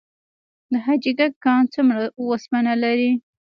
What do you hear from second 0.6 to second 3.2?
د حاجي ګک کان څومره وسپنه لري؟